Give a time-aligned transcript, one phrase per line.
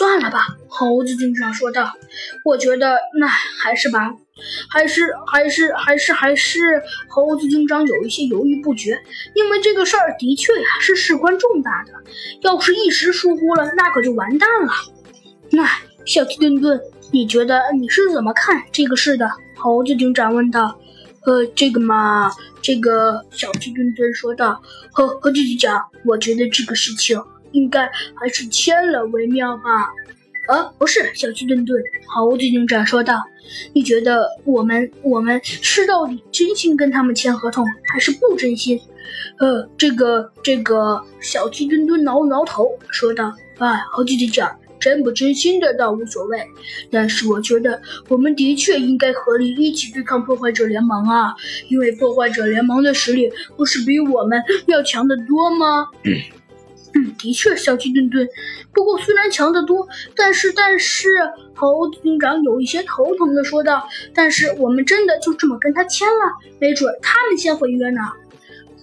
[0.00, 1.92] 算了吧，猴子警长说道。
[2.42, 4.14] 我觉得那还是吧，
[4.70, 6.58] 还是还是还是还是。
[7.10, 8.98] 猴子警长有一些犹豫不决，
[9.34, 11.92] 因为这个事儿的确呀是事关重大的，
[12.40, 14.72] 要是一时疏忽了，那可就完蛋了。
[15.50, 15.68] 那
[16.06, 16.80] 小鸡墩墩，
[17.12, 19.30] 你觉得你是怎么看这个事的？
[19.58, 20.80] 猴子警长问道。
[21.26, 22.32] 呃，这个嘛，
[22.62, 24.62] 这个小鸡墩墩说道。
[24.92, 27.22] 和和弟弟讲，我觉得这个事情。
[27.52, 29.88] 应该还是签了为妙吧？
[30.48, 33.22] 呃，不是，小鸡墩墩，猴子警长说道
[33.72, 38.80] ：“你觉得我们我们是到底真心跟他们签合同，还是不真心？”
[39.38, 46.40] 呃，这个这个，小鸡墩墩挠挠头说道：“哎，猴子警长，真不真心的倒无所谓，
[46.90, 51.32] 但是我觉得我们的确应该合力一起对抗破坏者联盟啊，
[51.68, 55.86] 因为破坏者联盟的实力不是比我们要强得多吗？”
[56.94, 58.28] 嗯，的确，小鸡墩墩。
[58.72, 59.86] 不过虽然强得多，
[60.16, 61.08] 但是但是，
[61.54, 66.24] 猴子警长有一些头疼的说道：“但是我们真的就这么跟他签了？
[66.58, 68.00] 没准他们先毁约呢。”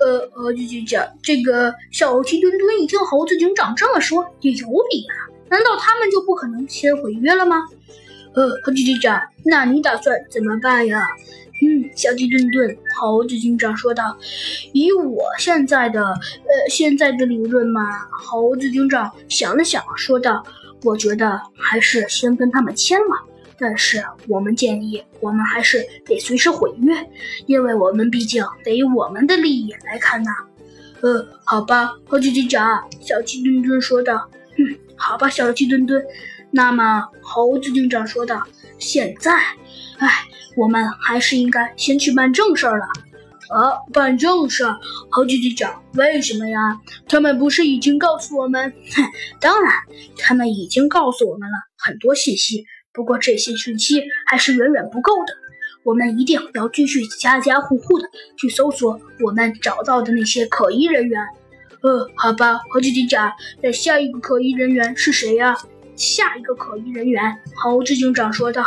[0.00, 5.14] 呃，猴子警长，这个小鸡墩墩一听猴子警长这么说，也有理啊。
[5.48, 7.64] 难道他们就不可能先毁约了吗？
[8.34, 11.02] 呃，猴子警长，那你打算怎么办呀？
[11.62, 14.18] 嗯，小鸡墩墩，猴子警长说道
[14.74, 20.44] ：“以我现在的呃现在的理论嘛。”猴子警长想了想，说道
[20.82, 23.24] ：“我觉得还是先跟他们签了，
[23.56, 26.92] 但是我们建议，我们还是得随时毁约，
[27.46, 30.30] 因为我们毕竟得以我们的利益来看呐。”
[31.02, 36.02] 呃，好吧，猴子警长，小鸡墩墩说道：“嗯，好吧，小鸡墩墩。”
[36.54, 38.40] 那么，猴子警长说道
[38.78, 39.32] ：“现在，
[39.98, 40.08] 哎。”
[40.56, 42.86] 我们还是应该先去办正事儿了。
[43.48, 44.64] 啊，办正事？
[45.10, 46.60] 猴子警长，为什么呀？
[47.08, 48.72] 他们不是已经告诉我们？
[48.94, 49.02] 哼，
[49.40, 49.72] 当然，
[50.16, 52.64] 他们已经告诉我们了很多信息。
[52.92, 55.34] 不过这些信息还是远远不够的。
[55.82, 58.08] 我们一定要继续家家户户的
[58.38, 61.20] 去搜索我们找到的那些可疑人员。
[61.82, 65.56] 呃，好吧，猴子警长，那下一个可疑人员是谁呀？
[65.96, 68.64] 下一个可疑人员，猴子警长说道。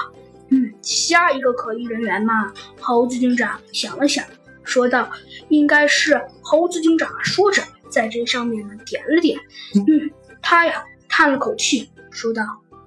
[0.49, 4.25] 嗯，下一个可疑人员嘛，猴子警长想了想，
[4.63, 5.09] 说道
[5.49, 9.37] ：“应该是猴子警长。”说着，在这上面呢点了点。
[9.75, 10.09] 嗯，
[10.41, 12.43] 他呀叹了口气，说道。